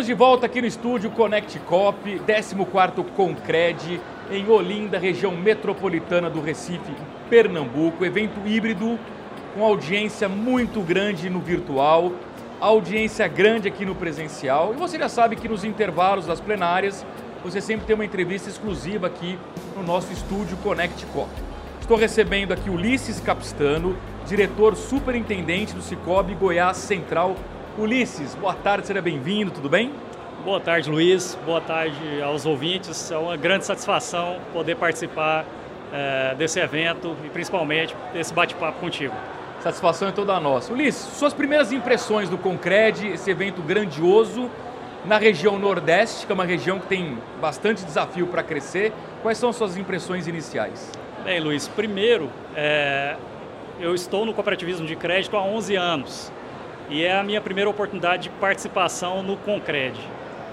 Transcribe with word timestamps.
Estamos 0.00 0.16
de 0.16 0.24
volta 0.24 0.46
aqui 0.46 0.62
no 0.62 0.66
estúdio 0.66 1.10
Connect 1.10 1.58
Cop, 1.58 2.20
14º 2.26 3.04
Concred, 3.14 4.00
em 4.30 4.48
Olinda, 4.48 4.98
região 4.98 5.36
metropolitana 5.36 6.30
do 6.30 6.40
Recife, 6.40 6.90
Pernambuco. 7.28 8.02
Evento 8.02 8.40
híbrido 8.46 8.98
com 9.52 9.62
audiência 9.62 10.26
muito 10.26 10.80
grande 10.80 11.28
no 11.28 11.38
virtual, 11.38 12.12
audiência 12.58 13.28
grande 13.28 13.68
aqui 13.68 13.84
no 13.84 13.94
presencial. 13.94 14.72
E 14.72 14.78
você 14.78 14.98
já 14.98 15.06
sabe 15.06 15.36
que 15.36 15.46
nos 15.46 15.64
intervalos 15.64 16.24
das 16.24 16.40
plenárias, 16.40 17.04
você 17.44 17.60
sempre 17.60 17.84
tem 17.84 17.94
uma 17.94 18.04
entrevista 18.06 18.48
exclusiva 18.48 19.06
aqui 19.06 19.38
no 19.76 19.82
nosso 19.82 20.10
estúdio 20.14 20.56
Connect 20.62 21.04
Cop. 21.12 21.28
Estou 21.78 21.98
recebendo 21.98 22.52
aqui 22.52 22.70
Ulisses 22.70 23.20
Capistano, 23.20 23.94
diretor 24.26 24.76
superintendente 24.76 25.74
do 25.74 25.82
Cicobi 25.82 26.32
Goiás 26.32 26.78
Central. 26.78 27.36
Ulisses, 27.80 28.34
boa 28.34 28.52
tarde, 28.52 28.86
seja 28.86 29.00
bem-vindo, 29.00 29.50
tudo 29.50 29.66
bem? 29.66 29.90
Boa 30.44 30.60
tarde, 30.60 30.90
Luiz. 30.90 31.38
Boa 31.46 31.62
tarde 31.62 32.20
aos 32.22 32.44
ouvintes. 32.44 33.10
É 33.10 33.16
uma 33.16 33.38
grande 33.38 33.64
satisfação 33.64 34.38
poder 34.52 34.76
participar 34.76 35.46
é, 35.90 36.34
desse 36.34 36.60
evento 36.60 37.16
e 37.24 37.30
principalmente 37.30 37.96
desse 38.12 38.34
bate-papo 38.34 38.80
contigo. 38.80 39.14
Satisfação 39.60 40.08
é 40.08 40.12
toda 40.12 40.38
nossa. 40.38 40.70
Ulisses, 40.74 41.00
suas 41.16 41.32
primeiras 41.32 41.72
impressões 41.72 42.28
do 42.28 42.36
Concred, 42.36 43.06
esse 43.08 43.30
evento 43.30 43.62
grandioso 43.62 44.50
na 45.06 45.16
região 45.16 45.58
Nordeste, 45.58 46.26
que 46.26 46.32
é 46.32 46.34
uma 46.34 46.44
região 46.44 46.78
que 46.78 46.86
tem 46.86 47.16
bastante 47.40 47.82
desafio 47.82 48.26
para 48.26 48.42
crescer. 48.42 48.92
Quais 49.22 49.38
são 49.38 49.54
suas 49.54 49.78
impressões 49.78 50.28
iniciais? 50.28 50.92
Bem, 51.24 51.40
Luiz, 51.40 51.66
primeiro, 51.66 52.28
é, 52.54 53.16
eu 53.80 53.94
estou 53.94 54.26
no 54.26 54.34
cooperativismo 54.34 54.86
de 54.86 54.96
crédito 54.96 55.34
há 55.34 55.42
11 55.42 55.76
anos 55.76 56.39
e 56.90 57.04
é 57.04 57.16
a 57.16 57.22
minha 57.22 57.40
primeira 57.40 57.70
oportunidade 57.70 58.24
de 58.24 58.30
participação 58.30 59.22
no 59.22 59.36
Concred. 59.36 59.98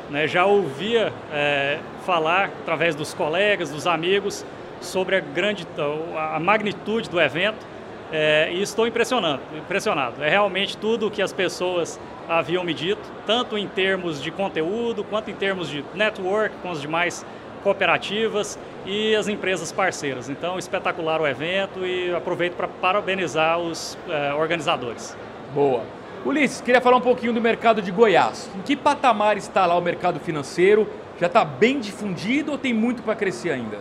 Né, 0.10 0.28
já 0.28 0.46
ouvia 0.46 1.12
é, 1.34 1.80
falar, 2.06 2.46
através 2.62 2.96
dos 2.96 3.14
colegas, 3.14 3.72
dos 3.72 3.86
amigos, 3.86 4.46
sobre 4.80 5.18
a, 5.18 5.20
grande, 5.20 5.68
a 6.16 6.40
magnitude 6.40 7.10
do 7.10 7.20
evento 7.20 7.66
é, 8.12 8.50
e 8.54 8.62
estou 8.62 8.88
impressionado, 8.88 9.42
impressionado. 9.58 10.24
É 10.24 10.30
realmente 10.30 10.78
tudo 10.78 11.08
o 11.08 11.12
que 11.12 11.22
as 11.22 11.34
pessoas 11.34 12.00
haviam 12.30 12.64
me 12.64 12.74
dito, 12.74 13.02
tanto 13.26 13.58
em 13.58 13.68
termos 13.68 14.22
de 14.22 14.32
conteúdo, 14.32 15.04
quanto 15.04 15.30
em 15.30 15.34
termos 15.34 15.70
de 15.70 15.84
network 15.94 16.56
com 16.62 16.72
as 16.72 16.80
demais 16.80 17.26
cooperativas 17.64 18.58
e 18.86 19.16
as 19.16 19.28
empresas 19.28 19.72
parceiras. 19.72 20.30
Então, 20.30 20.58
espetacular 20.58 21.20
o 21.20 21.28
evento 21.28 21.86
e 21.86 22.14
aproveito 22.14 22.54
para 22.54 22.68
parabenizar 22.68 23.60
os 23.60 23.98
eh, 24.08 24.34
organizadores. 24.34 25.18
Boa. 25.54 25.97
Ulisses, 26.28 26.60
queria 26.60 26.82
falar 26.82 26.98
um 26.98 27.02
pouquinho 27.02 27.32
do 27.32 27.40
mercado 27.40 27.82
de 27.82 27.90
Goiás. 27.90 28.52
Em 28.54 28.62
que 28.62 28.76
patamar 28.76 29.38
está 29.38 29.66
lá 29.66 29.78
o 29.78 29.82
mercado 29.82 30.20
financeiro? 30.20 30.86
Já 31.18 31.28
está 31.28 31.46
bem 31.46 31.80
difundido 31.80 32.52
ou 32.52 32.58
tem 32.58 32.74
muito 32.74 33.02
para 33.02 33.16
crescer 33.16 33.52
ainda? 33.52 33.78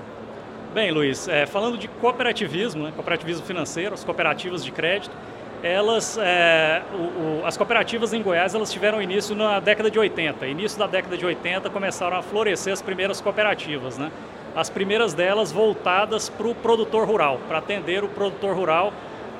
Bem, 0.73 0.93
Luiz, 0.93 1.27
é, 1.27 1.45
falando 1.45 1.77
de 1.77 1.89
cooperativismo, 1.89 2.85
né, 2.85 2.93
cooperativismo 2.95 3.45
financeiro, 3.45 3.95
as 3.95 4.05
cooperativas 4.05 4.65
de 4.65 4.71
crédito, 4.71 5.11
elas, 5.61 6.17
é, 6.23 6.83
o, 6.95 7.43
o, 7.43 7.43
as 7.45 7.57
cooperativas 7.57 8.13
em 8.13 8.23
Goiás 8.23 8.55
elas 8.55 8.71
tiveram 8.71 9.03
início 9.03 9.35
na 9.35 9.59
década 9.59 9.91
de 9.91 9.99
80. 9.99 10.47
Início 10.47 10.79
da 10.79 10.87
década 10.87 11.19
de 11.19 11.27
80 11.27 11.69
começaram 11.71 12.17
a 12.17 12.23
florescer 12.23 12.73
as 12.73 12.81
primeiras 12.81 13.21
cooperativas, 13.21 13.99
né? 13.99 14.13
As 14.55 14.71
primeiras 14.71 15.13
delas 15.15 15.51
voltadas 15.51 16.29
para 16.29 16.47
o 16.47 16.55
produtor 16.55 17.09
rural, 17.09 17.41
para 17.49 17.59
atender 17.59 18.05
o 18.05 18.09
produtor 18.09 18.55
rural, 18.55 18.93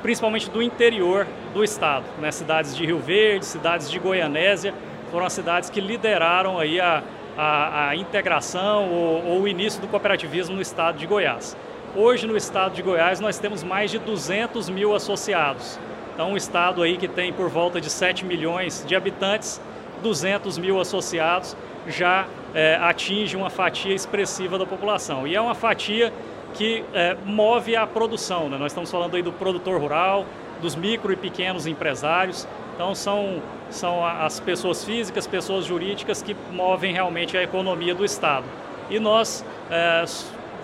principalmente 0.07 0.49
do 0.49 0.63
interior 0.63 1.27
do 1.53 1.65
estado, 1.65 2.05
né? 2.21 2.31
Cidades 2.31 2.77
de 2.77 2.87
Rio 2.87 3.01
Verde, 3.01 3.45
cidades 3.45 3.91
de 3.91 3.99
Goianésia, 3.99 4.73
foram 5.11 5.27
as 5.27 5.33
cidades 5.33 5.69
que 5.69 5.81
lideraram 5.81 6.61
aí 6.61 6.81
a, 6.81 7.03
a, 7.37 7.89
a 7.89 7.97
integração 7.97 8.89
ou, 8.89 9.27
ou 9.27 9.41
o 9.41 9.49
início 9.49 9.81
do 9.81 9.89
cooperativismo 9.89 10.55
no 10.55 10.63
estado 10.63 10.97
de 10.97 11.09
Goiás. 11.09 11.57
Hoje, 11.93 12.25
no 12.25 12.37
estado 12.37 12.73
de 12.73 12.83
Goiás, 12.83 13.19
nós 13.19 13.41
temos 13.41 13.65
mais 13.65 13.91
de 13.91 13.99
200 13.99 14.69
mil 14.69 14.95
associados. 14.95 15.77
Então, 16.15 16.31
um 16.31 16.37
estado 16.37 16.85
aí 16.85 16.97
que 16.97 17.09
tem 17.09 17.33
por 17.33 17.49
volta 17.49 17.81
de 17.81 17.91
7 17.91 18.25
milhões 18.25 18.85
de 18.87 18.95
habitantes, 18.95 19.61
200 20.05 20.57
mil 20.57 20.81
associados, 20.81 21.57
já 21.89 22.29
é, 22.55 22.77
atinge 22.77 23.37
uma 23.37 23.51
fatia 23.51 23.93
expressiva 23.93 24.57
da 24.57 24.67
população. 24.67 25.27
E 25.27 25.35
é 25.35 25.41
uma 25.41 25.57
fatia 25.57 26.13
que 26.57 26.85
é, 26.93 27.17
move 27.25 27.77
a 27.77 27.87
produção. 27.87 28.49
Né? 28.49 28.57
Nós 28.57 28.73
estamos 28.73 28.91
falando 28.91 29.15
aí 29.15 29.23
do 29.23 29.33
produtor 29.33 29.81
rural, 29.81 30.25
dos 30.61 30.75
micro 30.75 31.13
e 31.13 31.17
pequenos 31.17 31.67
empresários. 31.67 32.47
Então, 32.75 32.95
são, 32.95 33.43
são 33.71 34.05
as 34.05 34.41
pessoas 34.41 34.85
físicas, 34.85 35.27
pessoas 35.27 35.65
jurídicas 35.65 36.23
que 36.23 36.37
movem 36.53 36.93
realmente 36.93 37.37
a 37.37 37.43
economia 37.43 37.95
do 37.95 38.05
Estado. 38.05 38.45
E 38.91 38.99
nós 38.99 39.45
é, 39.71 40.05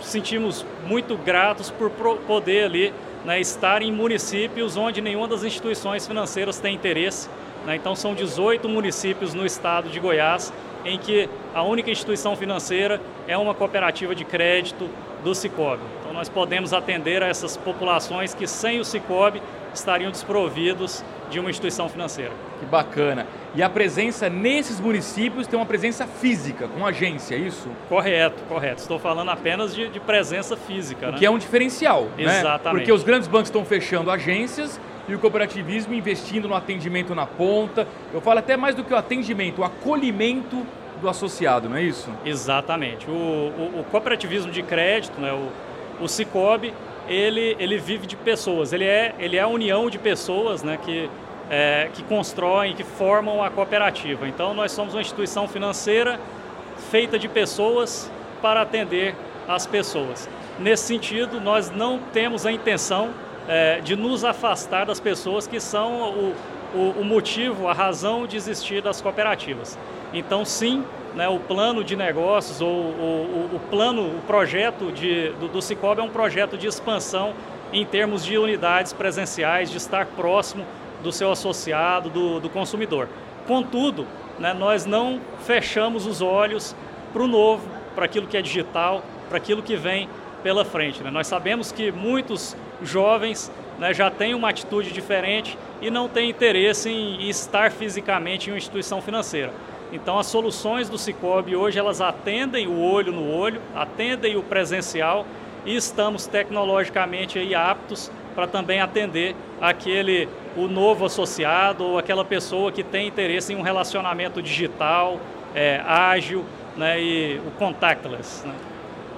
sentimos 0.01 0.65
muito 0.87 1.17
gratos 1.17 1.71
por 1.71 1.91
poder 1.91 2.65
ali 2.65 2.95
né, 3.25 3.41
estar 3.41 3.83
em 3.83 3.93
municípios 3.93 4.77
onde 4.77 5.01
nenhuma 5.01 5.29
das 5.29 5.45
instituições 5.45 6.07
financeiras 6.07 6.59
tem 6.59 6.75
interesse. 6.75 7.29
Né, 7.67 7.77
então, 7.77 7.95
são 7.95 8.15
18 8.15 8.69
municípios 8.69 9.35
no 9.35 9.47
estado 9.47 9.89
de 9.89 10.01
Goiás 10.01 10.53
em 10.85 10.99
que 10.99 11.29
a 11.55 11.63
única 11.63 11.91
instituição 11.91 12.35
financeira 12.35 13.01
é 13.29 13.37
uma 13.37 13.55
cooperativa 13.55 14.15
de 14.15 14.25
crédito 14.25 14.89
do 15.23 15.35
Cicobi. 15.35 15.83
Então, 16.01 16.13
nós 16.13 16.29
podemos 16.29 16.73
atender 16.73 17.23
a 17.23 17.29
essas 17.29 17.57
populações 17.57 18.35
que, 18.35 18.47
sem 18.47 18.81
o 18.81 18.85
Cicobi, 18.85 19.41
estariam 19.73 20.11
desprovidos 20.11 21.05
de 21.31 21.41
uma 21.41 21.49
instituição 21.49 21.89
financeira. 21.89 22.33
Que 22.61 22.67
bacana. 22.67 23.27
E 23.55 23.63
a 23.63 23.71
presença 23.71 24.29
nesses 24.29 24.79
municípios 24.79 25.47
tem 25.47 25.59
uma 25.59 25.65
presença 25.65 26.07
física, 26.07 26.69
com 26.69 26.87
agência, 26.87 27.35
é 27.35 27.39
isso? 27.39 27.69
Correto, 27.89 28.43
correto. 28.45 28.83
Estou 28.83 28.99
falando 28.99 29.31
apenas 29.31 29.75
de, 29.75 29.89
de 29.89 30.01
presença 30.01 30.57
física. 30.57 31.09
O 31.09 31.13
né? 31.13 31.19
que 31.19 31.25
é 31.25 31.31
um 31.31 31.39
diferencial, 31.39 32.09
né? 32.17 32.39
Exatamente. 32.39 32.65
Né? 32.65 32.81
Porque 32.81 32.93
os 32.93 33.03
grandes 33.03 33.29
bancos 33.29 33.49
estão 33.49 33.65
fechando 33.65 34.11
agências 34.11 34.81
e 35.09 35.15
o 35.15 35.19
cooperativismo 35.19 35.95
investindo 35.95 36.49
no 36.49 36.55
atendimento 36.55 37.15
na 37.15 37.27
ponta. 37.27 37.87
Eu 38.13 38.21
falo 38.21 38.39
até 38.39 38.57
mais 38.57 38.75
do 38.75 38.85
que 38.85 38.93
o 38.93 38.97
atendimento, 38.97 39.61
o 39.61 39.65
acolhimento 39.65 40.65
do 41.01 41.09
associado, 41.09 41.69
não 41.69 41.77
é 41.77 41.83
isso? 41.83 42.11
Exatamente. 42.25 43.11
O, 43.11 43.13
o, 43.13 43.81
o 43.81 43.85
cooperativismo 43.91 44.53
de 44.53 44.63
crédito, 44.63 45.21
né, 45.21 45.33
o, 45.33 46.05
o 46.05 46.09
Cicobi, 46.09 46.73
ele, 47.09 47.57
ele 47.59 47.79
vive 47.79 48.07
de 48.07 48.17
pessoas, 48.17 48.73
ele 48.73 48.85
é, 48.85 49.15
ele 49.19 49.37
é 49.37 49.41
a 49.41 49.49
união 49.49 49.91
de 49.91 49.99
pessoas 49.99 50.63
né, 50.63 50.79
que, 50.83 51.11
é, 51.51 51.91
que 51.93 52.03
constroem, 52.05 52.75
que 52.75 52.85
formam 52.85 53.43
a 53.43 53.51
cooperativa. 53.51 54.29
Então, 54.29 54.55
nós 54.55 54.71
somos 54.73 54.95
uma 54.95 55.01
instituição 55.01 55.49
financeira 55.49 56.21
feita 56.91 57.19
de 57.19 57.29
pessoas 57.29 58.11
para 58.41 58.63
atender 58.63 59.15
as 59.49 59.67
pessoas. 59.67 60.29
Nesse 60.59 60.85
sentido, 60.85 61.41
nós 61.41 61.71
não 61.71 61.99
temos 62.13 62.47
a 62.47 62.53
intenção 62.53 63.11
é, 63.49 63.81
de 63.81 63.97
nos 63.97 64.25
afastar 64.25 64.87
das 64.87 65.01
pessoas 65.01 65.47
que 65.47 65.61
são 65.61 66.11
o, 66.11 66.35
o, 66.75 67.01
o 67.01 67.05
motivo, 67.05 67.69
a 67.69 67.73
razão 67.73 68.27
de 68.27 68.37
existir 68.37 68.83
das 68.83 69.01
cooperativas. 69.01 69.79
Então, 70.13 70.45
sim, 70.45 70.85
né, 71.15 71.29
o 71.29 71.39
plano 71.39 71.83
de 71.85 71.97
negócios 71.97 72.61
ou 72.61 72.69
o, 72.69 73.61
plano, 73.71 74.03
o 74.03 74.23
projeto 74.27 74.93
de, 74.93 75.31
do, 75.33 75.49
do 75.49 75.63
Cicobi 75.63 76.01
é 76.01 76.05
um 76.05 76.11
projeto 76.11 76.57
de 76.57 76.67
expansão 76.67 77.35
em 77.73 77.85
termos 77.85 78.25
de 78.25 78.37
unidades 78.37 78.93
presenciais, 78.93 79.71
de 79.71 79.77
estar 79.77 80.07
próximo 80.07 80.65
do 81.03 81.11
seu 81.11 81.33
associado, 81.33 82.11
do, 82.11 82.41
do 82.41 82.49
consumidor. 82.49 83.09
Contudo, 83.47 84.07
né, 84.39 84.53
nós 84.53 84.87
não 84.87 85.21
fechamos 85.45 86.07
os 86.07 86.21
olhos 86.21 86.77
para 87.13 87.23
o 87.23 87.27
novo, 87.27 87.67
para 87.95 88.05
aquilo 88.05 88.27
que 88.27 88.37
é 88.37 88.43
digital, 88.43 89.03
para 89.29 89.39
aquilo 89.39 89.63
que 89.63 89.77
vem 89.77 90.09
pela 90.43 90.65
frente. 90.65 91.03
Né? 91.03 91.11
Nós 91.11 91.27
sabemos 91.27 91.73
que 91.73 91.91
muitos 91.91 92.57
jovens 92.85 93.51
né, 93.79 93.93
já 93.93 94.11
têm 94.11 94.35
uma 94.35 94.51
atitude 94.51 94.93
diferente 94.93 95.59
e 95.81 95.91
não 95.91 96.09
têm 96.09 96.31
interesse 96.31 96.91
em 96.91 97.29
estar 97.29 97.71
fisicamente 97.71 98.49
em 98.49 98.53
uma 98.53 98.59
instituição 98.59 99.01
financeira. 99.01 99.53
Então 99.93 100.19
as 100.19 100.27
soluções 100.27 100.89
do 100.89 100.97
Cicobi 100.97 101.55
hoje 101.55 101.79
elas 101.79 102.01
atendem 102.01 102.67
o 102.67 102.81
olho 102.81 103.13
no 103.13 103.31
olho, 103.31 103.61
atendem 103.75 104.37
o 104.37 104.43
presencial 104.43 105.27
e 105.67 105.77
estamos 105.77 106.27
tecnologicamente 106.27 107.39
aí 107.39 107.55
aptos 107.55 108.11
para 108.35 108.47
também 108.47 108.81
atender 108.81 109.37
aquele 109.61 110.29
o 110.57 110.67
novo 110.67 111.05
associado 111.05 111.85
ou 111.85 111.99
aquela 111.99 112.25
pessoa 112.25 112.73
que 112.73 112.83
tem 112.83 113.07
interesse 113.07 113.53
em 113.53 113.57
um 113.57 113.63
relacionamento 113.63 114.43
digital, 114.43 115.21
é, 115.55 115.81
ágil 115.87 116.45
né, 116.77 117.01
e 117.01 117.41
o 117.47 117.51
contactless. 117.53 118.47
Né. 118.47 118.55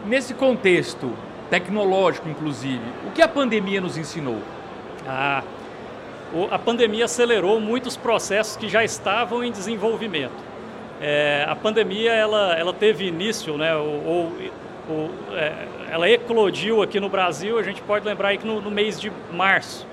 Nesse 0.05 0.35
contexto 0.35 1.13
tecnológico, 1.51 2.29
inclusive, 2.29 2.83
o 3.07 3.11
que 3.11 3.23
a 3.23 3.29
pandemia 3.29 3.81
nos 3.81 3.97
ensinou? 3.97 4.39
Ah, 5.07 5.43
a 6.51 6.59
pandemia 6.59 7.05
acelerou 7.05 7.61
muitos 7.61 7.97
processos 7.97 8.57
que 8.57 8.69
já 8.69 8.83
estavam 8.83 9.45
em 9.45 9.53
desenvolvimento. 9.53 10.43
É, 11.01 11.45
a 11.49 11.55
pandemia 11.55 12.13
ela, 12.13 12.55
ela 12.55 12.73
teve 12.73 13.07
início, 13.07 13.57
né, 13.57 13.75
ou, 13.77 14.33
ou 14.89 15.11
é, 15.33 15.67
ela 15.91 16.09
eclodiu 16.09 16.83
aqui 16.83 17.01
no 17.01 17.09
Brasil, 17.09 17.59
a 17.59 17.63
gente 17.63 17.81
pode 17.83 18.05
lembrar 18.05 18.29
aí 18.29 18.39
que 18.39 18.47
no, 18.47 18.61
no 18.61 18.71
mês 18.71 19.01
de 19.01 19.13
março, 19.33 19.87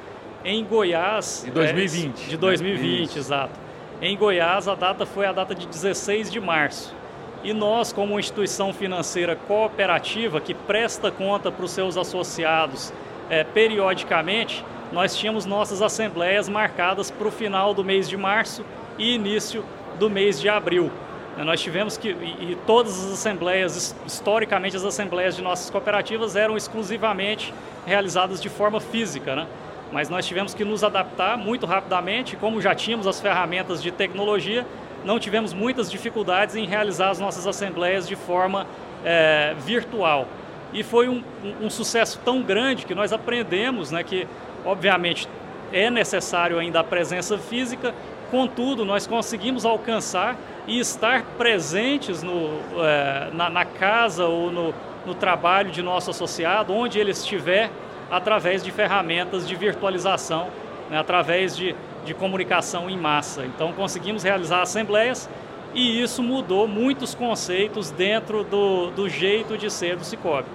em 0.44 0.64
Goiás. 0.66 1.44
De 1.46 1.52
2020. 1.52 2.26
É, 2.26 2.30
de 2.30 2.38
2020, 2.38 3.14
né? 3.14 3.20
exato. 3.20 3.60
Em 4.02 4.18
Goiás, 4.18 4.68
a 4.68 4.76
data 4.76 5.06
foi 5.06 5.26
a 5.26 5.32
data 5.32 5.54
de 5.54 5.68
16 5.68 6.32
de 6.32 6.40
março. 6.40 6.94
E 7.44 7.54
nós, 7.54 7.92
como 7.92 8.20
instituição 8.20 8.72
financeira 8.72 9.36
cooperativa 9.36 10.40
que 10.40 10.54
presta 10.54 11.10
conta 11.10 11.52
para 11.52 11.66
os 11.66 11.72
seus 11.72 11.98
associados 11.98 12.94
é, 13.30 13.44
periodicamente, 13.44 14.64
nós 14.92 15.16
tínhamos 15.16 15.46
nossas 15.46 15.82
assembleias 15.82 16.50
marcadas 16.50 17.10
para 17.10 17.28
o 17.28 17.32
final 17.32 17.74
do 17.74 17.84
mês 17.84 18.08
de 18.08 18.18
março 18.18 18.64
e 18.98 19.16
início 19.16 19.64
do 19.98 20.10
mês 20.10 20.40
de 20.40 20.50
abril. 20.50 20.92
Né, 21.38 21.44
nós 21.44 21.62
tivemos 21.62 21.98
que, 21.98 22.10
e, 22.10 22.58
todas 22.68 23.06
as 23.06 23.14
assembleias, 23.14 23.96
historicamente 24.06 24.76
as 24.76 24.84
assembleias 24.84 25.36
de 25.36 25.42
nossas 25.42 25.70
cooperativas 25.70 26.36
eram 26.36 26.58
exclusivamente 26.58 27.54
realizadas 27.86 28.42
de 28.42 28.50
forma 28.50 28.80
física, 28.80 29.36
né? 29.36 29.48
mas 29.92 30.10
nós 30.10 30.26
tivemos 30.26 30.54
que 30.54 30.64
nos 30.64 30.84
adaptar 30.84 31.38
muito 31.38 31.66
rapidamente, 31.66 32.36
como 32.36 32.62
já 32.62 32.74
tínhamos 32.76 33.08
as 33.08 33.20
ferramentas 33.20 33.82
de 33.82 33.92
tecnologia, 33.92 34.66
não 35.04 35.20
tivemos 35.20 35.54
muitas 35.54 35.90
dificuldades 35.90 36.56
em 36.56 36.66
realizar 36.66 37.10
as 37.10 37.20
nossas 37.20 37.48
assembleias 37.48 38.08
de 38.08 38.16
forma 38.16 38.68
é, 39.04 39.56
virtual. 39.60 40.28
E 40.74 40.84
foi 40.84 41.10
um, 41.10 41.24
um, 41.62 41.70
sucesso 41.70 42.20
tão 42.24 42.42
grande 42.42 42.86
que 42.86 42.96
nós 42.96 43.12
aprendemos 43.12 43.92
né, 43.92 44.04
que, 44.04 44.28
obviamente, 44.66 45.28
é 45.74 45.90
necessário 45.90 46.58
ainda 46.58 46.80
a 46.80 46.84
presença 46.84 47.38
física, 47.38 47.94
contudo, 48.30 48.86
nós 48.86 49.06
conseguimos 49.06 49.66
alcançar 49.66 50.38
e 50.66 50.80
estar 50.80 51.24
presentes 51.38 52.24
no, 52.24 52.60
é, 52.78 53.30
na, 53.34 53.50
na, 53.50 53.66
casa 53.66 54.26
ou 54.26 54.50
no, 54.50 54.74
no 55.06 55.14
trabalho 55.14 55.72
de 55.72 55.82
nosso 55.82 56.12
associado, 56.12 56.74
onde 56.74 56.98
ele 57.00 57.12
estiver, 57.12 57.70
através 58.10 58.64
de 58.64 58.72
ferramentas 58.72 59.46
de 59.46 59.56
virtualização, 59.56 60.48
né, 60.90 60.98
através 60.98 61.56
de, 61.56 61.76
de 62.06 62.14
comunicação 62.14 62.90
em 62.90 62.98
massa. 62.98 63.46
Então, 63.46 63.72
conseguimos 63.74 64.24
realizar 64.24 64.62
assembleias 64.62 65.30
e 65.74 66.02
isso 66.02 66.22
mudou 66.22 66.68
muitos 66.68 67.16
conceitos 67.16 67.92
dentro 67.92 68.44
do, 68.44 68.92
do 68.92 69.08
jeito 69.08 69.58
de 69.58 69.70
ser 69.70 69.96
do 69.96 70.04
Cicobi. 70.04 70.48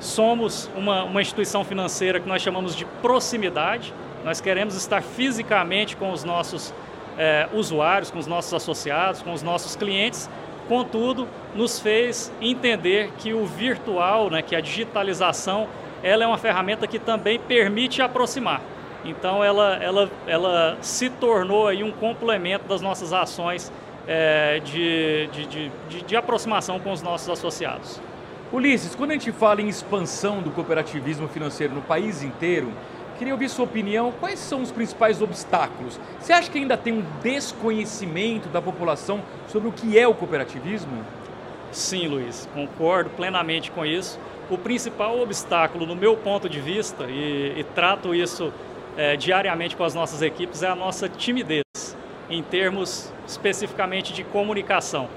Somos 0.00 0.70
uma, 0.74 1.04
uma 1.04 1.20
instituição 1.20 1.62
financeira 1.64 2.18
que 2.18 2.28
nós 2.28 2.42
chamamos 2.42 2.74
de 2.74 2.84
proximidade, 3.02 3.92
nós 4.24 4.40
queremos 4.40 4.74
estar 4.74 5.02
fisicamente 5.02 5.96
com 5.96 6.10
os 6.10 6.24
nossos 6.24 6.74
é, 7.18 7.48
usuários, 7.52 8.10
com 8.10 8.18
os 8.18 8.26
nossos 8.26 8.52
associados, 8.52 9.22
com 9.22 9.32
os 9.32 9.42
nossos 9.42 9.76
clientes, 9.76 10.28
contudo, 10.68 11.28
nos 11.54 11.80
fez 11.80 12.32
entender 12.40 13.10
que 13.18 13.34
o 13.34 13.44
virtual, 13.44 14.30
né, 14.30 14.40
que 14.40 14.54
a 14.54 14.60
digitalização, 14.60 15.68
ela 16.02 16.24
é 16.24 16.26
uma 16.26 16.38
ferramenta 16.38 16.86
que 16.86 16.98
também 16.98 17.38
permite 17.38 18.00
aproximar. 18.00 18.62
Então, 19.04 19.42
ela, 19.42 19.76
ela, 19.76 20.10
ela 20.26 20.78
se 20.80 21.08
tornou 21.08 21.66
aí 21.66 21.82
um 21.82 21.92
complemento 21.92 22.66
das 22.68 22.80
nossas 22.80 23.12
ações 23.12 23.72
é, 24.06 24.60
de, 24.60 25.28
de, 25.28 25.46
de, 25.88 26.02
de 26.02 26.16
aproximação 26.16 26.78
com 26.78 26.92
os 26.92 27.02
nossos 27.02 27.28
associados. 27.28 28.00
Ulisses, 28.52 28.94
quando 28.94 29.10
a 29.10 29.14
gente 29.14 29.30
fala 29.30 29.62
em 29.62 29.68
expansão 29.68 30.42
do 30.42 30.50
cooperativismo 30.50 31.28
financeiro 31.28 31.72
no 31.72 31.82
país 31.82 32.22
inteiro, 32.22 32.72
queria 33.16 33.32
ouvir 33.32 33.48
sua 33.48 33.64
opinião. 33.64 34.12
Quais 34.18 34.38
são 34.38 34.60
os 34.60 34.72
principais 34.72 35.22
obstáculos? 35.22 36.00
Você 36.18 36.32
acha 36.32 36.50
que 36.50 36.58
ainda 36.58 36.76
tem 36.76 36.92
um 36.92 37.04
desconhecimento 37.22 38.48
da 38.48 38.60
população 38.60 39.22
sobre 39.46 39.68
o 39.68 39.72
que 39.72 39.96
é 39.98 40.08
o 40.08 40.14
cooperativismo? 40.14 41.04
Sim, 41.70 42.08
Luiz, 42.08 42.48
concordo 42.52 43.10
plenamente 43.10 43.70
com 43.70 43.86
isso. 43.86 44.18
O 44.50 44.58
principal 44.58 45.20
obstáculo, 45.20 45.86
no 45.86 45.94
meu 45.94 46.16
ponto 46.16 46.48
de 46.48 46.60
vista, 46.60 47.04
e, 47.04 47.60
e 47.60 47.64
trato 47.72 48.12
isso 48.12 48.52
é, 48.96 49.16
diariamente 49.16 49.76
com 49.76 49.84
as 49.84 49.94
nossas 49.94 50.22
equipes, 50.22 50.62
é 50.62 50.68
a 50.68 50.74
nossa 50.74 51.08
timidez, 51.08 51.64
em 52.28 52.42
termos 52.42 53.12
especificamente 53.26 54.12
de 54.12 54.24
comunicação. 54.24 55.08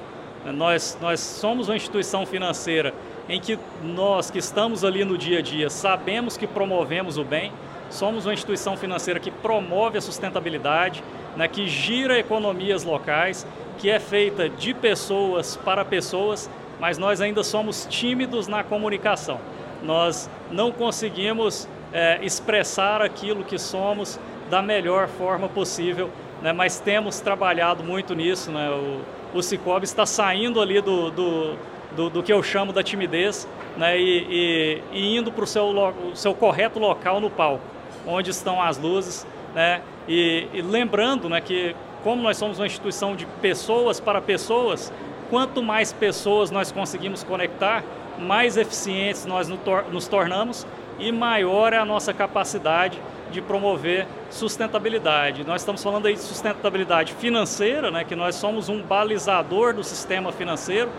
Nós, 0.45 0.97
nós 1.01 1.19
somos 1.19 1.69
uma 1.69 1.75
instituição 1.75 2.25
financeira 2.25 2.93
em 3.29 3.39
que 3.39 3.57
nós 3.81 4.29
que 4.29 4.39
estamos 4.39 4.83
ali 4.83 5.05
no 5.05 5.17
dia 5.17 5.39
a 5.39 5.41
dia 5.41 5.69
sabemos 5.69 6.35
que 6.35 6.45
promovemos 6.45 7.17
o 7.17 7.23
bem, 7.23 7.51
somos 7.89 8.25
uma 8.25 8.33
instituição 8.33 8.75
financeira 8.75 9.19
que 9.19 9.31
promove 9.31 9.97
a 9.97 10.01
sustentabilidade, 10.01 11.03
né, 11.37 11.47
que 11.47 11.67
gira 11.67 12.19
economias 12.19 12.83
locais, 12.83 13.45
que 13.77 13.89
é 13.89 13.99
feita 13.99 14.49
de 14.49 14.73
pessoas 14.73 15.55
para 15.55 15.85
pessoas, 15.85 16.49
mas 16.79 16.97
nós 16.97 17.21
ainda 17.21 17.43
somos 17.43 17.87
tímidos 17.89 18.47
na 18.47 18.63
comunicação. 18.63 19.39
Nós 19.81 20.29
não 20.51 20.71
conseguimos 20.71 21.67
é, 21.93 22.19
expressar 22.23 23.01
aquilo 23.01 23.43
que 23.43 23.57
somos 23.57 24.19
da 24.49 24.61
melhor 24.61 25.07
forma 25.07 25.47
possível, 25.47 26.09
né, 26.41 26.51
mas 26.51 26.79
temos 26.79 27.19
trabalhado 27.19 27.83
muito 27.83 28.13
nisso. 28.13 28.51
Né, 28.51 28.69
o, 28.69 29.37
o 29.37 29.41
Cicobi 29.41 29.85
está 29.85 30.05
saindo 30.05 30.59
ali 30.59 30.81
do, 30.81 31.09
do 31.11 31.57
do, 31.95 32.09
do, 32.09 32.23
que 32.23 32.33
eu 32.33 32.41
chamo 32.41 32.73
da 32.73 32.83
timidez 32.83 33.47
né, 33.77 33.97
e, 33.99 34.27
e, 34.29 34.83
e 34.91 35.17
indo 35.17 35.31
para 35.31 35.43
o 35.43 35.47
seu, 35.47 35.71
seu 36.13 36.33
correto 36.33 36.79
local 36.79 37.19
no 37.19 37.29
palco, 37.29 37.63
onde 38.05 38.31
estão 38.31 38.61
as 38.61 38.77
luzes. 38.77 39.25
Né, 39.53 39.81
e, 40.07 40.47
e, 40.53 40.61
lembrando 40.61 41.29
né, 41.29 41.39
que, 41.39 41.75
como 42.03 42.21
nós 42.21 42.37
somos 42.37 42.59
uma 42.59 42.65
instituição 42.65 43.15
de 43.15 43.25
pessoas 43.41 43.99
para 43.99 44.19
pessoas, 44.21 44.91
quanto 45.29 45.61
mais 45.61 45.93
pessoas 45.93 46.51
nós 46.51 46.71
conseguimos 46.71 47.23
conectar, 47.23 47.83
mais 48.17 48.57
eficientes 48.57 49.25
nós 49.25 49.47
nos 49.47 50.07
tornamos 50.07 50.67
e 50.99 51.11
maior 51.11 51.73
é 51.73 51.77
a 51.77 51.85
nossa 51.85 52.13
capacidade 52.13 52.99
de 53.31 53.41
promover 53.41 54.07
sustentabilidade. 54.29 55.43
Nós 55.43 55.61
estamos 55.61 55.83
falando 55.83 56.05
aí 56.05 56.13
de 56.13 56.19
sustentabilidade 56.19 57.13
financeira, 57.13 57.89
né, 57.89 58.03
que 58.03 58.15
nós 58.15 58.35
somos 58.35 58.69
um 58.69 58.81
balizador 58.81 59.73
do 59.73 59.83
sistema 59.83 60.31
financeiro, 60.31 60.89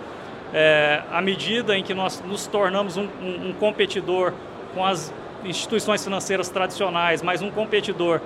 é, 0.52 1.02
à 1.10 1.20
medida 1.20 1.76
em 1.76 1.82
que 1.82 1.94
nós 1.94 2.22
nos 2.26 2.46
tornamos 2.46 2.96
um, 2.96 3.08
um, 3.22 3.48
um 3.48 3.52
competidor 3.52 4.32
com 4.74 4.84
as 4.84 5.12
instituições 5.44 6.02
financeiras 6.02 6.48
tradicionais, 6.48 7.22
mas 7.22 7.42
um 7.42 7.50
competidor 7.50 8.20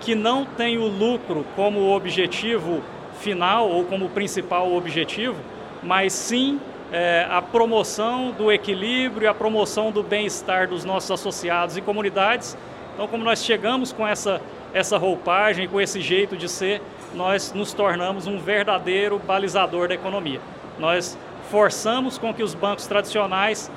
que 0.00 0.14
não 0.14 0.44
tem 0.44 0.78
o 0.78 0.86
lucro 0.86 1.44
como 1.54 1.94
objetivo 1.94 2.82
final 3.20 3.68
ou 3.68 3.84
como 3.84 4.08
principal 4.08 4.72
objetivo, 4.74 5.36
mas 5.82 6.12
sim 6.12 6.58
é, 6.92 7.26
a 7.30 7.40
promoção 7.40 8.32
do 8.32 8.50
equilíbrio 8.50 9.24
e 9.24 9.28
a 9.28 9.34
promoção 9.34 9.92
do 9.92 10.02
bem-estar 10.02 10.68
dos 10.68 10.84
nossos 10.84 11.10
associados 11.10 11.76
e 11.76 11.80
comunidades. 11.80 12.56
Então, 12.94 13.06
como 13.06 13.24
nós 13.24 13.44
chegamos 13.44 13.92
com 13.92 14.06
essa, 14.06 14.40
essa 14.74 14.98
roupagem, 14.98 15.68
com 15.68 15.80
esse 15.80 16.00
jeito 16.00 16.36
de 16.36 16.48
ser, 16.48 16.82
nós 17.14 17.52
nos 17.52 17.72
tornamos 17.72 18.26
um 18.26 18.38
verdadeiro 18.38 19.18
balizador 19.18 19.88
da 19.88 19.94
economia. 19.94 20.40
Nós 20.78 21.16
forçamos 21.50 22.18
com 22.18 22.32
que 22.32 22.42
os 22.42 22.54
bancos 22.54 22.86
tradicionais 22.86 23.70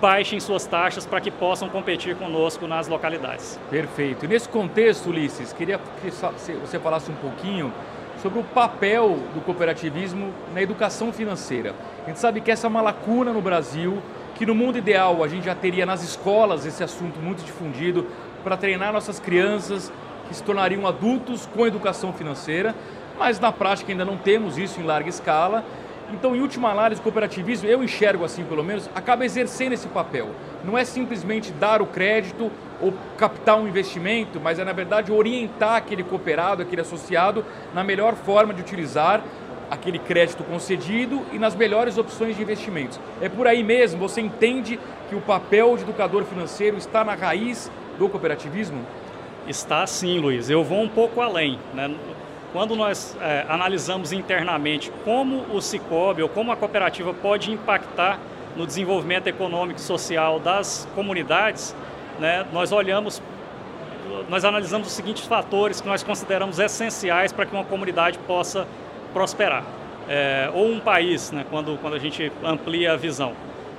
baixem 0.00 0.38
suas 0.38 0.66
taxas 0.66 1.06
para 1.06 1.20
que 1.20 1.30
possam 1.30 1.68
competir 1.68 2.14
conosco 2.16 2.66
nas 2.66 2.88
localidades. 2.88 3.58
Perfeito. 3.70 4.26
Nesse 4.28 4.48
contexto, 4.48 5.08
Ulisses, 5.08 5.52
queria 5.52 5.80
que 6.02 6.10
você 6.10 6.78
falasse 6.78 7.10
um 7.10 7.14
pouquinho 7.14 7.72
sobre 8.24 8.38
o 8.38 8.42
papel 8.42 9.18
do 9.34 9.42
cooperativismo 9.42 10.32
na 10.54 10.62
educação 10.62 11.12
financeira. 11.12 11.74
A 12.04 12.08
gente 12.08 12.18
sabe 12.18 12.40
que 12.40 12.50
essa 12.50 12.66
é 12.66 12.70
uma 12.70 12.80
lacuna 12.80 13.34
no 13.34 13.42
Brasil, 13.42 13.98
que 14.34 14.46
no 14.46 14.54
mundo 14.54 14.78
ideal 14.78 15.22
a 15.22 15.28
gente 15.28 15.44
já 15.44 15.54
teria 15.54 15.84
nas 15.84 16.02
escolas 16.02 16.64
esse 16.64 16.82
assunto 16.82 17.20
muito 17.20 17.44
difundido 17.44 18.06
para 18.42 18.56
treinar 18.56 18.94
nossas 18.94 19.20
crianças 19.20 19.92
que 20.26 20.34
se 20.34 20.42
tornariam 20.42 20.86
adultos 20.86 21.44
com 21.44 21.66
educação 21.66 22.14
financeira, 22.14 22.74
mas 23.18 23.38
na 23.38 23.52
prática 23.52 23.92
ainda 23.92 24.06
não 24.06 24.16
temos 24.16 24.56
isso 24.56 24.80
em 24.80 24.84
larga 24.84 25.10
escala 25.10 25.62
então, 26.12 26.36
em 26.36 26.40
última 26.40 26.70
análise, 26.70 27.00
o 27.00 27.02
cooperativismo, 27.02 27.68
eu 27.68 27.82
enxergo 27.82 28.24
assim 28.24 28.44
pelo 28.44 28.62
menos, 28.62 28.88
acaba 28.94 29.24
exercendo 29.24 29.72
esse 29.72 29.88
papel. 29.88 30.30
Não 30.64 30.76
é 30.76 30.84
simplesmente 30.84 31.52
dar 31.52 31.80
o 31.80 31.86
crédito 31.86 32.50
ou 32.80 32.92
captar 33.16 33.58
um 33.58 33.66
investimento, 33.66 34.40
mas 34.40 34.58
é, 34.58 34.64
na 34.64 34.72
verdade, 34.72 35.10
orientar 35.10 35.76
aquele 35.76 36.02
cooperado, 36.02 36.62
aquele 36.62 36.82
associado, 36.82 37.44
na 37.72 37.82
melhor 37.82 38.14
forma 38.14 38.52
de 38.52 38.60
utilizar 38.60 39.22
aquele 39.70 39.98
crédito 39.98 40.44
concedido 40.44 41.22
e 41.32 41.38
nas 41.38 41.54
melhores 41.54 41.96
opções 41.96 42.36
de 42.36 42.42
investimentos. 42.42 43.00
É 43.20 43.28
por 43.28 43.46
aí 43.46 43.62
mesmo, 43.62 43.98
você 43.98 44.20
entende 44.20 44.78
que 45.08 45.14
o 45.14 45.20
papel 45.20 45.76
de 45.76 45.82
educador 45.82 46.24
financeiro 46.24 46.76
está 46.76 47.04
na 47.04 47.14
raiz 47.14 47.70
do 47.98 48.08
cooperativismo? 48.08 48.84
Está 49.48 49.86
sim, 49.86 50.18
Luiz. 50.18 50.48
Eu 50.48 50.64
vou 50.64 50.80
um 50.80 50.88
pouco 50.88 51.20
além. 51.20 51.58
Né? 51.74 51.94
Quando 52.54 52.76
nós 52.76 53.16
é, 53.20 53.44
analisamos 53.48 54.12
internamente 54.12 54.88
como 55.04 55.44
o 55.52 55.60
Cicobi 55.60 56.22
ou 56.22 56.28
como 56.28 56.52
a 56.52 56.56
cooperativa 56.56 57.12
pode 57.12 57.50
impactar 57.50 58.16
no 58.54 58.64
desenvolvimento 58.64 59.26
econômico 59.26 59.80
e 59.80 59.82
social 59.82 60.38
das 60.38 60.86
comunidades, 60.94 61.74
né, 62.20 62.46
nós 62.52 62.70
olhamos, 62.70 63.20
nós 64.28 64.44
analisamos 64.44 64.86
os 64.86 64.92
seguintes 64.92 65.26
fatores 65.26 65.80
que 65.80 65.88
nós 65.88 66.04
consideramos 66.04 66.60
essenciais 66.60 67.32
para 67.32 67.44
que 67.44 67.52
uma 67.52 67.64
comunidade 67.64 68.20
possa 68.20 68.68
prosperar. 69.12 69.64
É, 70.08 70.48
ou 70.54 70.68
um 70.68 70.78
país, 70.78 71.32
né, 71.32 71.44
quando, 71.50 71.76
quando 71.80 71.94
a 71.94 71.98
gente 71.98 72.30
amplia 72.44 72.92
a 72.92 72.96
visão. 72.96 73.32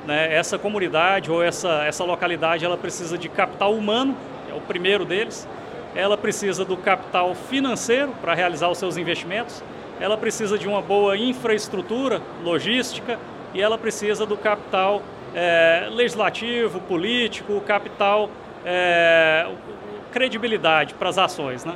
Né, 0.05 0.35
essa 0.35 0.59
comunidade 0.59 1.31
ou 1.31 1.41
essa, 1.41 1.85
essa 1.85 2.03
localidade 2.03 2.65
ela 2.65 2.75
precisa 2.75 3.17
de 3.17 3.29
capital 3.29 3.73
humano, 3.73 4.17
é 4.51 4.53
o 4.53 4.59
primeiro 4.59 5.05
deles, 5.05 5.47
ela 5.95 6.17
precisa 6.17 6.65
do 6.65 6.75
capital 6.75 7.33
financeiro 7.33 8.11
para 8.21 8.33
realizar 8.33 8.69
os 8.69 8.77
seus 8.77 8.97
investimentos, 8.97 9.63
ela 9.99 10.17
precisa 10.17 10.57
de 10.57 10.67
uma 10.67 10.81
boa 10.81 11.17
infraestrutura 11.17 12.21
logística 12.43 13.17
e 13.53 13.61
ela 13.61 13.77
precisa 13.77 14.25
do 14.25 14.35
capital 14.35 15.01
é, 15.33 15.87
legislativo, 15.89 16.81
político, 16.81 17.61
capital, 17.61 18.29
é, 18.65 19.47
credibilidade 20.11 20.93
para 20.93 21.09
as 21.09 21.17
ações. 21.17 21.63
Né? 21.63 21.75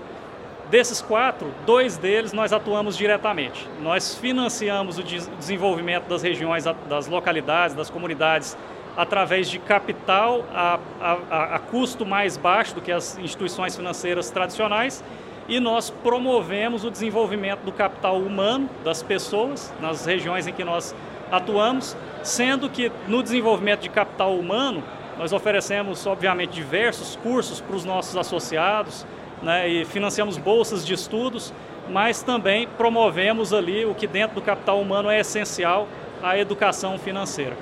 Desses 0.69 1.01
quatro, 1.01 1.51
dois 1.65 1.97
deles 1.97 2.33
nós 2.33 2.53
atuamos 2.53 2.97
diretamente. 2.97 3.67
Nós 3.81 4.15
financiamos 4.15 4.99
o 4.99 5.03
desenvolvimento 5.03 6.07
das 6.07 6.21
regiões, 6.21 6.65
das 6.87 7.07
localidades, 7.07 7.75
das 7.75 7.89
comunidades, 7.89 8.57
através 8.97 9.49
de 9.49 9.59
capital 9.59 10.45
a, 10.53 10.79
a, 10.99 11.55
a 11.55 11.59
custo 11.59 12.05
mais 12.05 12.37
baixo 12.37 12.75
do 12.75 12.81
que 12.81 12.91
as 12.91 13.17
instituições 13.17 13.75
financeiras 13.75 14.29
tradicionais 14.29 15.03
e 15.47 15.59
nós 15.59 15.89
promovemos 15.89 16.83
o 16.83 16.91
desenvolvimento 16.91 17.61
do 17.61 17.71
capital 17.71 18.17
humano 18.17 18.69
das 18.83 19.01
pessoas 19.01 19.73
nas 19.81 20.05
regiões 20.05 20.45
em 20.45 20.53
que 20.53 20.63
nós 20.63 20.93
atuamos, 21.31 21.95
sendo 22.23 22.69
que 22.69 22.91
no 23.07 23.23
desenvolvimento 23.23 23.81
de 23.81 23.89
capital 23.89 24.35
humano 24.35 24.83
nós 25.17 25.33
oferecemos, 25.33 26.05
obviamente, 26.07 26.51
diversos 26.51 27.17
cursos 27.17 27.59
para 27.59 27.75
os 27.75 27.83
nossos 27.83 28.15
associados, 28.15 29.05
né, 29.43 29.67
e 29.67 29.85
financiamos 29.85 30.37
bolsas 30.37 30.85
de 30.85 30.93
estudos, 30.93 31.53
mas 31.89 32.23
também 32.23 32.67
promovemos 32.77 33.53
ali 33.53 33.85
o 33.85 33.93
que 33.93 34.07
dentro 34.07 34.35
do 34.35 34.41
capital 34.41 34.79
humano 34.79 35.09
é 35.09 35.19
essencial, 35.19 35.87
a 36.21 36.37
educação 36.37 36.97
financeira. 36.97 37.55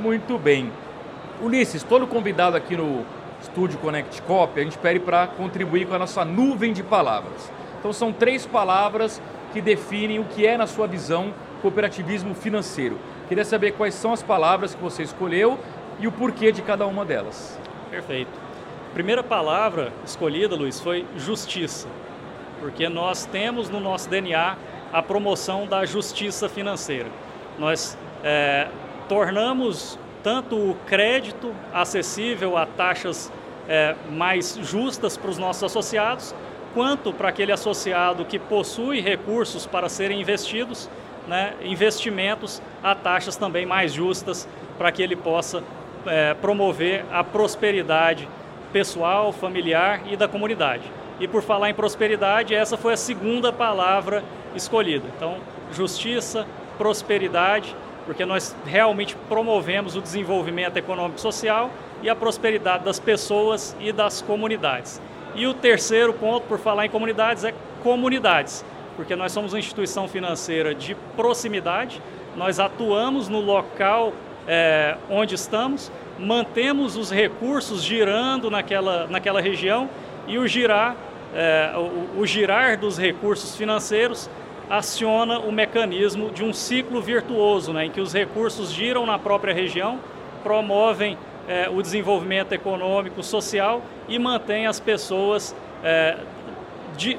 Muito 0.00 0.38
bem. 0.38 0.72
Ulisses, 1.42 1.82
todo 1.82 2.06
convidado 2.06 2.56
aqui 2.56 2.74
no 2.74 3.04
Estúdio 3.42 3.78
Connect 3.78 4.22
Cop, 4.22 4.58
a 4.58 4.64
gente 4.64 4.78
pede 4.78 4.98
para 4.98 5.26
contribuir 5.26 5.86
com 5.86 5.94
a 5.94 5.98
nossa 5.98 6.24
nuvem 6.24 6.72
de 6.72 6.82
palavras. 6.82 7.52
Então 7.78 7.92
são 7.92 8.10
três 8.10 8.46
palavras 8.46 9.20
que 9.52 9.60
definem 9.60 10.18
o 10.18 10.24
que 10.24 10.46
é, 10.46 10.56
na 10.56 10.66
sua 10.66 10.86
visão, 10.86 11.34
cooperativismo 11.60 12.34
financeiro. 12.34 12.96
Queria 13.28 13.44
saber 13.44 13.72
quais 13.72 13.92
são 13.92 14.10
as 14.14 14.22
palavras 14.22 14.74
que 14.74 14.82
você 14.82 15.02
escolheu 15.02 15.58
e 15.98 16.06
o 16.06 16.12
porquê 16.12 16.50
de 16.50 16.62
cada 16.62 16.86
uma 16.86 17.04
delas. 17.04 17.60
Perfeito. 17.90 18.30
A 18.90 18.94
primeira 18.94 19.22
palavra 19.22 19.92
escolhida, 20.02 20.56
Luiz, 20.56 20.80
foi 20.80 21.04
justiça, 21.14 21.88
porque 22.58 22.88
nós 22.88 23.26
temos 23.26 23.68
no 23.68 23.80
nosso 23.80 24.08
DNA 24.08 24.56
a 24.90 25.02
promoção 25.02 25.66
da 25.66 25.84
justiça 25.84 26.48
financeira. 26.48 27.10
Nós 27.58 27.98
é, 28.24 28.66
tornamos 29.10 29.98
tanto 30.22 30.54
o 30.54 30.76
crédito 30.86 31.52
acessível 31.74 32.56
a 32.56 32.64
taxas 32.64 33.32
é, 33.68 33.96
mais 34.08 34.56
justas 34.62 35.16
para 35.16 35.30
os 35.30 35.36
nossos 35.36 35.64
associados, 35.64 36.32
quanto 36.74 37.12
para 37.12 37.28
aquele 37.28 37.50
associado 37.50 38.24
que 38.24 38.38
possui 38.38 39.00
recursos 39.00 39.66
para 39.66 39.88
serem 39.88 40.20
investidos, 40.20 40.88
né, 41.26 41.54
investimentos 41.60 42.62
a 42.84 42.94
taxas 42.94 43.36
também 43.36 43.66
mais 43.66 43.92
justas 43.92 44.48
para 44.78 44.92
que 44.92 45.02
ele 45.02 45.16
possa 45.16 45.64
é, 46.06 46.34
promover 46.34 47.04
a 47.10 47.24
prosperidade 47.24 48.28
pessoal, 48.72 49.32
familiar 49.32 50.02
e 50.08 50.16
da 50.16 50.28
comunidade. 50.28 50.84
E 51.18 51.26
por 51.26 51.42
falar 51.42 51.68
em 51.68 51.74
prosperidade, 51.74 52.54
essa 52.54 52.76
foi 52.76 52.92
a 52.92 52.96
segunda 52.96 53.52
palavra 53.52 54.22
escolhida. 54.54 55.08
Então, 55.16 55.38
justiça, 55.72 56.46
prosperidade, 56.78 57.74
porque 58.06 58.24
nós 58.24 58.56
realmente 58.64 59.16
promovemos 59.28 59.96
o 59.96 60.00
desenvolvimento 60.00 60.76
econômico 60.76 61.18
e 61.18 61.20
social 61.20 61.70
e 62.02 62.08
a 62.08 62.16
prosperidade 62.16 62.84
das 62.84 62.98
pessoas 62.98 63.76
e 63.80 63.92
das 63.92 64.22
comunidades. 64.22 65.00
E 65.34 65.46
o 65.46 65.54
terceiro 65.54 66.12
ponto, 66.12 66.46
por 66.46 66.58
falar 66.58 66.86
em 66.86 66.90
comunidades, 66.90 67.44
é 67.44 67.54
comunidades, 67.82 68.64
porque 68.96 69.14
nós 69.14 69.32
somos 69.32 69.52
uma 69.52 69.58
instituição 69.58 70.08
financeira 70.08 70.74
de 70.74 70.94
proximidade, 71.16 72.02
nós 72.36 72.58
atuamos 72.58 73.28
no 73.28 73.40
local 73.40 74.12
é, 74.46 74.96
onde 75.08 75.34
estamos, 75.34 75.90
mantemos 76.18 76.96
os 76.96 77.10
recursos 77.10 77.82
girando 77.82 78.50
naquela, 78.50 79.06
naquela 79.06 79.40
região 79.40 79.88
e 80.26 80.38
o 80.38 80.46
girar, 80.46 80.96
é, 81.34 81.72
o, 81.76 82.20
o 82.20 82.26
girar 82.26 82.78
dos 82.78 82.98
recursos 82.98 83.56
financeiros 83.56 84.28
aciona 84.70 85.40
o 85.40 85.50
mecanismo 85.50 86.30
de 86.30 86.44
um 86.44 86.52
ciclo 86.52 87.02
virtuoso, 87.02 87.72
né, 87.72 87.86
em 87.86 87.90
que 87.90 88.00
os 88.00 88.12
recursos 88.12 88.72
giram 88.72 89.04
na 89.04 89.18
própria 89.18 89.52
região, 89.52 89.98
promovem 90.44 91.18
é, 91.48 91.68
o 91.68 91.82
desenvolvimento 91.82 92.52
econômico, 92.52 93.20
social 93.20 93.82
e 94.08 94.16
mantém 94.16 94.68
as 94.68 94.78
pessoas, 94.78 95.54
é, 95.82 96.16
di, 96.96 97.18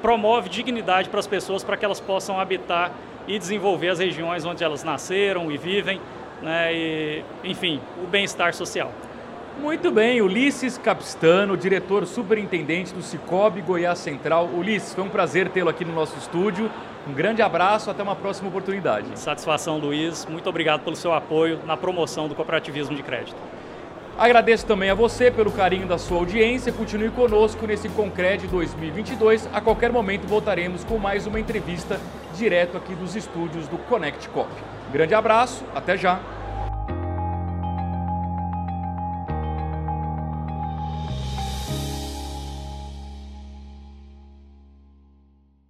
promove 0.00 0.48
dignidade 0.48 1.10
para 1.10 1.20
as 1.20 1.26
pessoas 1.26 1.62
para 1.62 1.76
que 1.76 1.84
elas 1.84 2.00
possam 2.00 2.40
habitar 2.40 2.90
e 3.28 3.38
desenvolver 3.38 3.90
as 3.90 3.98
regiões 3.98 4.46
onde 4.46 4.64
elas 4.64 4.82
nasceram 4.82 5.52
e 5.52 5.58
vivem 5.58 6.00
né, 6.40 6.74
e, 6.74 7.24
enfim, 7.44 7.80
o 8.02 8.06
bem-estar 8.06 8.54
social. 8.54 8.90
Muito 9.58 9.90
bem, 9.90 10.20
Ulisses 10.20 10.76
Capistano, 10.76 11.56
diretor 11.56 12.04
superintendente 12.06 12.92
do 12.92 13.00
Cicobi 13.00 13.62
Goiás 13.62 14.00
Central. 14.00 14.46
Ulisses, 14.46 14.92
foi 14.92 15.04
um 15.04 15.08
prazer 15.08 15.48
tê-lo 15.48 15.70
aqui 15.70 15.84
no 15.84 15.94
nosso 15.94 16.18
estúdio. 16.18 16.68
Um 17.08 17.12
grande 17.12 17.40
abraço, 17.40 17.88
até 17.88 18.02
uma 18.02 18.16
próxima 18.16 18.48
oportunidade. 18.48 19.16
Satisfação, 19.18 19.78
Luiz. 19.78 20.26
Muito 20.26 20.48
obrigado 20.48 20.82
pelo 20.82 20.96
seu 20.96 21.12
apoio 21.12 21.60
na 21.64 21.76
promoção 21.76 22.28
do 22.28 22.34
cooperativismo 22.34 22.96
de 22.96 23.02
crédito. 23.02 23.36
Agradeço 24.18 24.66
também 24.66 24.90
a 24.90 24.94
você 24.94 25.30
pelo 25.30 25.52
carinho 25.52 25.86
da 25.86 25.98
sua 25.98 26.18
audiência. 26.18 26.72
Continue 26.72 27.10
conosco 27.10 27.64
nesse 27.66 27.88
Concred 27.88 28.46
2022. 28.48 29.48
A 29.52 29.60
qualquer 29.60 29.92
momento 29.92 30.26
voltaremos 30.26 30.84
com 30.84 30.98
mais 30.98 31.26
uma 31.26 31.38
entrevista 31.38 32.00
direto 32.36 32.76
aqui 32.76 32.94
dos 32.94 33.14
estúdios 33.14 33.68
do 33.68 33.78
Connect 33.78 34.28
Cop. 34.30 34.50
Grande 34.92 35.14
abraço, 35.14 35.64
até 35.74 35.96
já! 35.96 36.33